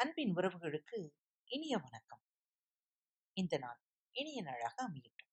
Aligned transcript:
அன்பின் 0.00 0.34
உறவுகளுக்கு 0.34 0.98
இனிய 1.44 1.78
வணக்கம். 1.78 2.20
இந்த 3.32 3.58
நாள் 3.58 3.80
இனிய 4.12 4.42
நாளாக 4.42 4.88
அமையட்டும். 4.88 5.32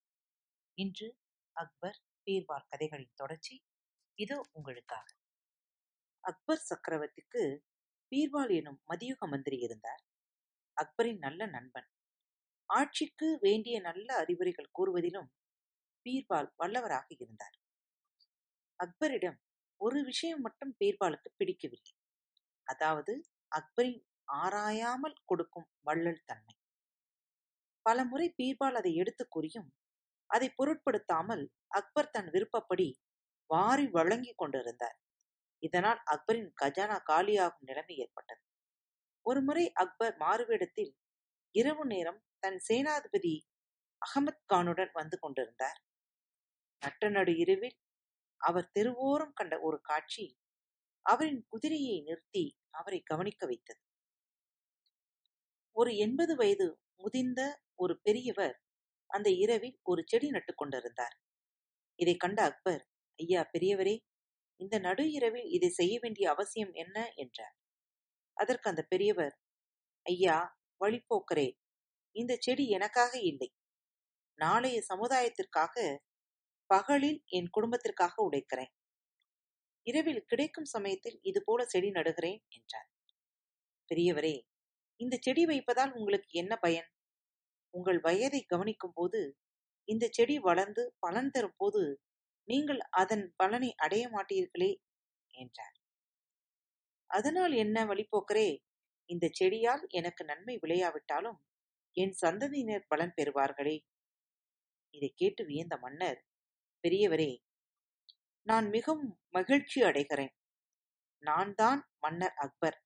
இன்று 0.73 1.17
அக்பர் 1.53 1.99
பீர்பால் 2.25 2.65
கதைகளின் 2.67 3.13
தொடர்ச்சி 3.13 3.63
இதோ 4.17 4.49
உங்களுக்காக. 4.51 5.07
அக்பர் 6.19 6.63
சக்கரவர்த்திக்கு 6.69 7.43
பீர்பால் 8.11 8.55
எனும் 8.55 8.81
மதியுக 8.85 9.27
மந்திரி 9.27 9.57
இருந்தார். 9.57 10.03
அக்பரின் 10.73 11.17
நல்ல 11.17 11.45
நண்பன். 11.45 11.87
ஆட்சிக்கு 12.65 13.37
வேண்டிய 13.41 13.79
நல்ல 13.79 14.15
அறிவுரைகள் 14.15 14.73
கூறுவதிலும் 14.79 15.29
பீர்பால் 16.05 16.51
வல்லவராக 16.57 17.05
இருந்தார். 17.07 17.57
அக்பரிடம் 18.79 19.39
ஒரு 19.81 20.03
விஷயம் 20.03 20.41
மட்டும் 20.41 20.75
பீர்பாலுக்கு 20.79 21.31
பிடிக்கவில்லை. 21.37 21.93
அதாவது 22.63 23.25
அக்பரின் 23.47 24.05
ஆராயாமல் 24.27 25.17
கொடுக்கும் 25.25 25.67
வள்ளல் 25.81 26.23
தன்மை. 26.25 26.55
பல 27.81 28.05
முறை 28.05 28.33
பீர்பால் 28.37 28.73
அதை 28.73 28.95
எடுத்து 28.95 29.27
கூறியும் 29.27 29.73
அதை 30.25 30.49
பொருட்படுத்தாமல் 30.49 31.51
அக்பர் 31.67 32.09
தன் 32.09 32.29
விருப்பப்படி 32.29 32.99
வாரி 33.45 33.87
வழங்கிக் 33.87 34.37
கொண்டிருந்தார். 34.37 34.97
இதனால் 35.59 36.01
அக்பரின் 36.05 36.53
கஜானா 36.61 36.97
காலியாகும் 37.09 37.65
நிலைமை 37.65 37.95
ஏற்பட்டது. 37.97 38.41
ஒருமுறை 39.21 39.71
அக்பர் 39.73 40.15
மாறுவேடத்தில் 40.17 40.91
இரவு 41.51 41.85
நேரம் 41.85 42.23
தன் 42.39 42.59
சேனாதிபதி 42.69 43.35
அகமத் 44.01 44.43
கானுடன் 44.53 44.91
வந்து 44.91 45.19
கொண்டிருந்தார். 45.19 45.79
நட்டநடு 46.81 47.37
இரவில் 47.37 47.77
அவர் 48.37 48.71
தெருவோரம் 48.79 49.33
கண்ட 49.33 49.59
ஒரு 49.59 49.81
காட்சி 49.81 50.39
அவரின் 51.01 51.45
குதிரையை 51.47 52.01
நிறுத்தி 52.01 52.59
அவரை 52.69 53.01
கவனிக்க 53.01 53.45
வைத்தது. 53.45 53.81
ஒரு 55.77 55.91
எண்பது 55.97 56.35
வயது 56.35 56.67
முதிர்ந்த 56.95 57.41
ஒரு 57.75 57.99
பெரியவர் 58.03 58.55
அந்த 59.09 59.29
இரவில் 59.29 59.77
ஒரு 59.83 60.03
செடி 60.05 60.29
நட்டு 60.29 60.53
கொண்டிருந்தார். 60.55 61.15
இதை 61.99 62.15
கண்ட 62.15 62.43
அக்பர் 62.43 62.83
ஐயா 63.19 63.41
பெரியவரே 63.53 63.95
இந்த 64.59 64.79
நடு 64.79 65.11
இரவில் 65.11 65.47
இதை 65.49 65.69
செய்ய 65.69 65.99
வேண்டிய 66.01 66.29
அவசியம் 66.29 66.73
என்ன? 66.73 66.97
என்றார். 67.15 67.55
அதற்கு 68.37 68.69
அந்த 68.69 68.83
பெரியவர் 68.83 69.35
ஐயா 70.05 70.37
வழிப்போக்கரே 70.81 71.47
இந்த 72.15 72.33
செடி 72.39 72.69
எனக்காக 72.69 73.13
இல்லை. 73.21 73.49
நாளைய 74.39 74.77
சமுதாயத்திற்காக 74.81 75.75
பகலில் 76.69 77.23
என் 77.29 77.49
குடும்பத்திற்காக 77.49 78.15
உடைக்கிறேன். 78.29 78.73
இரவில் 79.87 80.25
கிடைக்கும் 80.25 80.65
சமயத்தில் 80.65 81.19
இது 81.21 81.43
போல 81.43 81.65
செடி 81.65 81.89
நடுகிறேன் 81.89 82.41
என்றார். 82.49 82.89
பெரியவரே 83.91 84.35
இந்த 84.99 85.15
செடி 85.21 85.43
வைப்பதால் 85.45 85.91
உங்களுக்கு 85.91 86.31
என்ன 86.33 86.53
பயன்? 86.57 86.89
உங்கள் 87.73 87.99
வயதை 87.99 88.41
கவனிக்கும் 88.43 88.93
போது 88.93 89.19
இந்த 89.87 90.05
செடி 90.11 90.35
வளர்ந்து 90.39 90.83
பலன் 90.99 91.31
தரும் 91.31 91.57
போது 91.57 91.81
நீங்கள் 92.47 92.81
அதன் 92.91 93.25
பலனை 93.35 93.69
அடைய 93.75 94.03
மாட்டீர்களே 94.09 94.71
என்றார். 95.33 95.75
அதனால் 97.09 97.53
என்ன 97.53 97.85
வழிபோக்கரே 97.85 98.49
இந்த 99.09 99.25
செடியால் 99.33 99.83
எனக்கு 99.89 100.23
நன்மை 100.23 100.55
விளையாவிட்டாலும் 100.57 101.37
என் 101.97 102.15
சந்ததியினர் 102.21 102.87
பலன் 102.87 103.13
பெறுவார்களே. 103.17 103.77
இதை 104.93 105.09
கேட்டு 105.15 105.41
வியந்த 105.45 105.75
மன்னர் 105.77 106.19
பெரியவரே 106.83 107.31
நான் 108.47 108.67
மிகவும் 108.69 109.07
மகிழ்ச்சி 109.29 109.79
அடைகிறேன். 109.81 110.33
நான் 111.23 111.53
தான் 111.55 111.79
மன்னர் 111.99 112.35
அக்பர். 112.35 112.77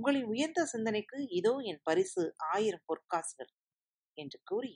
உங்களின் 0.00 0.28
உயர்ந்த 0.28 0.60
சிந்தனைக்கு 0.64 1.18
இதோ 1.30 1.50
என் 1.70 1.80
பரிசு 1.82 2.22
ஆயிரம் 2.52 2.84
பொற்காசுகள் 2.88 3.50
என்று 4.16 4.38
கூறி 4.44 4.72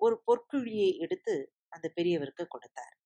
ஒரு 0.00 0.16
பொற்குழியை 0.26 0.88
எடுத்து 0.98 1.34
அந்த 1.68 1.86
பெரியவருக்கு 1.96 2.44
கொடுத்தார். 2.46 2.96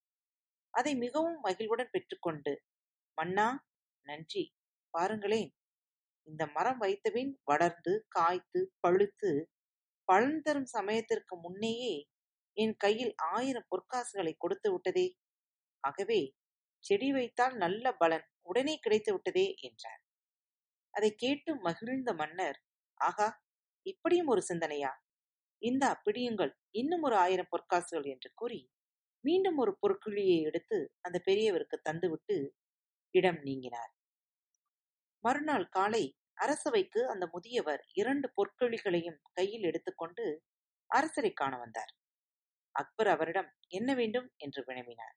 அதை 0.75 0.93
மிகவும் 0.95 1.37
மகிழ்வுடன் 1.41 1.91
பெற்றுக்கொண்டு 1.91 2.53
மன்னா 3.19 3.47
நன்றி. 4.07 4.45
பாருங்களேன் 4.95 5.51
இந்த 6.27 6.43
மரம் 6.57 6.79
வைத்தபின் 6.79 7.33
வளர்ந்து 7.45 7.95
காய்த்து 8.09 8.63
பழுத்து 8.81 9.33
பலன் 10.09 10.41
தரும் 10.41 10.71
சமயத்திற்கு 10.77 11.37
முன்னேயே 11.37 11.95
என் 12.57 12.77
கையில் 12.77 13.15
ஆயிரம் 13.35 13.71
பொற்காசுகளை 13.73 14.35
கொடுத்து 14.39 14.71
விட்டதே. 14.73 15.09
ஆகவே 15.85 16.21
செடி 16.85 17.11
வைத்தால் 17.13 17.57
நல்ல 17.57 17.93
பலன் 17.95 18.29
உடனே 18.43 18.77
கிடைத்து 18.79 19.13
விட்டதே 19.13 19.49
என்றார். 19.61 20.03
அதை 20.95 21.15
கேட்டு 21.15 21.57
மகிழ்ந்த 21.57 22.13
மன்னர் 22.15 22.59
ஆகா 23.01 23.29
இப்படியும் 23.87 24.27
ஒரு 24.27 24.43
சிந்தனையா? 24.49 24.93
இந்த 25.63 26.01
பிடியுங்கள். 26.05 26.53
இன்னும் 26.71 27.03
ஒரு 27.03 27.17
ஆயிரம் 27.17 27.51
பொற்காசுகள் 27.51 28.07
என்று 28.07 28.31
கூறி 28.35 28.61
மீண்டும் 29.25 29.59
ஒரு 29.59 29.79
பொற்குழியை 29.83 30.43
எடுத்து 30.43 30.79
அந்த 31.01 31.23
பெரியவருக்கு 31.27 31.77
தந்துவிட்டு 31.89 32.37
இடம் 33.15 33.41
நீங்கினார். 33.43 33.93
மறுநாள் 35.25 35.69
காலை 35.69 36.05
அரசவைக்கு 36.35 37.01
அந்த 37.09 37.29
முதியவர் 37.33 37.83
இரண்டு 37.93 38.33
பொற்கொழிகளையும் 38.37 39.19
கையில் 39.33 39.63
எடுத்துக்கொண்டு 39.63 40.25
அரசரை 40.91 41.33
காண 41.33 41.57
வந்தார். 41.59 41.93
அக்பர் 42.75 43.09
அவரிடம் 43.09 43.51
என்ன 43.69 43.95
வேண்டும்? 43.95 44.29
என்று 44.37 44.65
வினவினார். 44.67 45.17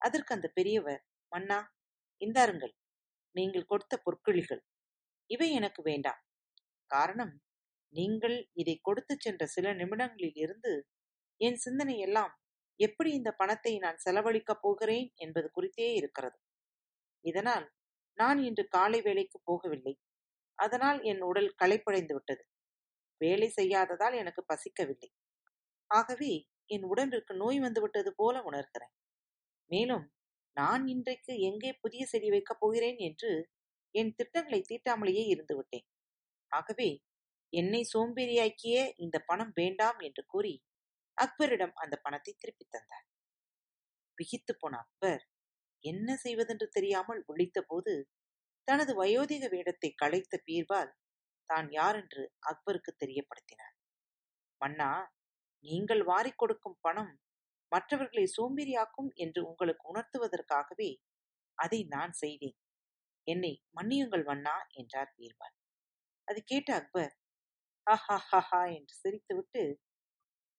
அதற்கு 0.00 0.34
அந்த 0.34 0.48
பெரியவர் 0.54 1.02
மன்னா 1.32 1.58
இந்தாருங்கள் 2.20 2.74
நீங்கள் 3.34 3.64
கொடுத்த 3.64 3.94
பொற்கொழிகள் 4.04 4.62
இவை 5.30 5.52
எனக்கு 5.52 5.82
வேண்டாம். 5.82 6.20
காரணம் 6.90 7.34
நீங்கள் 7.92 8.36
இதை 8.52 8.80
கொடுத்துச் 8.82 9.20
சென்ற 9.20 9.46
சில 9.46 9.72
நிமிடங்களில் 9.72 10.36
இருந்து 10.36 10.72
என் 11.40 11.56
சிந்தனை 11.56 11.98
எல்லாம் 11.98 12.32
எப்படி 12.80 13.10
இந்த 13.10 13.30
பணத்தை 13.32 13.78
நான் 13.78 14.02
செலவழிக்கப் 14.04 14.62
போகிறேன் 14.62 15.12
என்பது 15.14 15.50
குறித்தே 15.50 15.94
இருக்கிறது. 15.94 16.38
இதனால் 17.24 17.66
நான் 18.18 18.38
இன்று 18.38 18.64
காலை 18.68 19.00
வேலைக்கு 19.00 19.38
போகவில்லை. 19.46 19.94
அதனால் 20.58 20.98
என் 21.02 21.22
உடல் 21.22 21.50
களைப்படைந்து 21.54 22.14
விட்டது. 22.14 22.42
வேலை 23.20 23.48
செய்யாததால் 23.48 24.14
எனக்கு 24.14 24.42
பசிக்கவில்லை. 24.52 25.10
ஆகவே 25.90 26.32
என் 26.66 26.82
உடலுக்கு 26.82 27.34
நோய் 27.34 27.58
வந்துவிட்டது 27.60 28.14
போல 28.14 28.36
உணர்கிறேன். 28.42 28.94
மேலும் 29.70 30.04
நான் 30.56 30.86
இன்றைக்கு 30.86 31.32
எங்கே 31.40 31.72
புதிய 31.74 32.06
செடி 32.06 32.28
வைக்கப் 32.30 32.60
போகிறேன் 32.60 32.98
என்று 32.98 33.30
என் 33.94 34.14
திட்டங்களை 34.14 34.60
தீட்டாமலேயே 34.62 35.24
இருந்துவிட்டேன் 35.34 35.86
ஆகவே 36.52 36.88
என்னை 37.52 37.82
சோம்பேறியாக்கிய 37.92 38.76
இந்த 38.96 39.16
பணம் 39.26 39.52
வேண்டாம் 39.54 39.98
என்று 40.00 40.22
கூறி 40.26 40.54
அக்பரிடம் 41.18 41.74
அந்த 41.74 41.94
பணத்தை 41.96 42.32
திருப்பித் 42.34 42.72
தந்தார். 42.72 43.06
விகித்து 44.18 44.52
போன 44.54 44.74
அக்பர் 44.76 45.22
என்ன 45.84 46.16
செய்வதென்று 46.16 46.66
தெரியாமல் 46.68 47.20
விழித்த 47.26 47.58
போது 47.62 47.94
தனது 48.68 48.92
வயோதிக 48.94 49.44
வேடத்தை 49.48 49.90
களைத்த 49.94 50.34
பீர்பால் 50.46 50.92
தான் 51.50 51.68
யார்? 51.70 51.96
என்று 51.96 52.22
அக்பருக்கு 52.50 52.92
தெரியப்படுத்தினார். 52.98 53.74
மன்னா 54.60 54.90
நீங்கள் 55.64 56.02
வாரிக் 56.02 56.38
கொடுக்கும் 56.38 56.78
பணம் 56.80 57.12
மற்றவர்களை 57.72 58.24
சோம்பேறியாக்கும் 58.36 59.10
என்று 59.14 59.40
உங்களுக்கு 59.46 59.84
உணர்த்துவதற்காகவே 59.92 60.90
அதை 61.58 61.80
நான் 61.84 62.12
செய்தேன். 62.12 62.58
என்னை 63.26 63.52
மன்னியுங்கள் 63.72 64.24
வண்ணா 64.24 64.56
என்றார் 64.74 65.12
பீர்பால் 65.16 65.56
அது 66.28 66.40
கேட்ட 66.44 66.70
அக்பர் 66.74 67.14
ஹஹா 67.86 68.40
ஹா 68.42 68.62
என்று 68.76 68.94
சிரித்துவிட்டு 69.02 69.62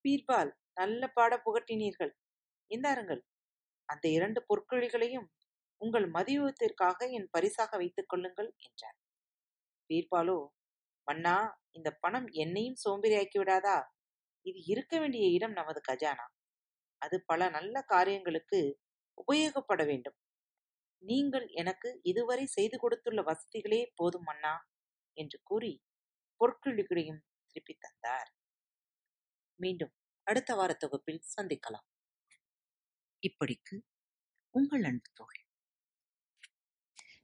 பீர்பால் 0.05 0.51
நல்ல 0.77 1.01
பாட 1.09 1.33
புகட்டினீர்கள். 1.45 2.11
இந்தாருங்கள். 2.71 3.21
அந்த 3.89 4.05
இரண்டு 4.09 4.39
பொற்கொழிகளையும் 4.49 5.27
உங்கள் 5.81 6.07
மதியத்திற்காக 6.09 6.99
என் 7.11 7.29
பரிசாக 7.31 7.71
வைத்துக் 7.77 8.09
கொள்ளுங்கள் 8.09 8.51
என்றார். 8.59 8.97
பீர்பாலோ 9.89 10.37
மன்னா 11.07 11.35
இந்த 11.71 11.89
பணம் 12.01 12.27
என்னையும் 12.35 12.81
சோம்பேறியாக்கி 12.83 13.39
விடாதா? 13.39 13.77
இது 14.45 14.59
இருக்க 14.65 14.93
வேண்டிய 14.99 15.25
இடம் 15.29 15.53
நமது 15.53 15.81
கஜானா. 15.89 16.25
அது 17.01 17.17
பல 17.25 17.49
நல்ல 17.49 17.75
காரியங்களுக்கு 17.87 18.59
உபயோகப்பட 19.17 19.81
வேண்டும். 19.85 20.17
நீங்கள் 21.03 21.47
எனக்கு 21.47 21.99
இதுவரை 22.03 22.45
செய்து 22.45 22.79
கொடுத்துள்ள 22.79 23.21
வசதிகளே 23.21 23.91
போதும் 23.95 24.25
அண்ணா 24.25 24.67
என்று 25.13 25.39
கூறி 25.43 25.83
பொற்கிழிகளையும் 26.39 27.21
திருப்பித் 27.47 27.79
தந்தார். 27.79 28.35
மீண்டும் 29.59 29.93
அடுத்த 30.23 30.55
வார 30.55 30.73
தொகுப்பில் 30.73 31.21
சந்திக்கலாம். 31.35 31.87
இப்படிக்கு 33.23 33.75
உங்கள் 34.51 34.83
அன்பு 34.83 35.09
தோழி. 35.13 35.41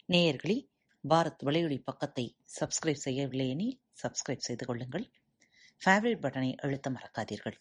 நேயர்களே 0.10 0.70
பாரத் 1.10 1.44
வலையொலி 1.46 1.82
பக்கத்தை 1.84 2.38
சப்ஸ்கிரைப் 2.60 3.04
செய்யவில்லை 3.06 3.50
எனில் 3.50 3.82
சப்ஸ்கிரைப் 4.04 4.38
செய்து 4.38 4.66
கொள்ளுங்கள். 4.66 5.12
ஃபேவரட் 5.86 6.24
பட்டனை 6.24 6.56
அழுத்த 6.56 6.92
மறக்காதீர்கள். 6.92 7.58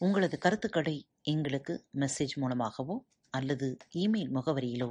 உங்களது 0.00 0.38
கருத்துக்களை 0.38 1.08
எங்களுக்கு 1.22 1.86
மெசேஜ் 1.94 2.34
மூலமாகவோ 2.34 3.06
அல்லது 3.30 3.76
இமெயில் 3.94 4.30
முகவரியிலோ 4.34 4.90